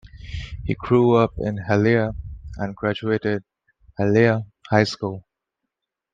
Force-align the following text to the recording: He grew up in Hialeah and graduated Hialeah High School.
He 0.65 0.73
grew 0.73 1.15
up 1.15 1.35
in 1.37 1.57
Hialeah 1.59 2.15
and 2.57 2.75
graduated 2.75 3.43
Hialeah 3.99 4.47
High 4.67 4.85
School. 4.85 5.23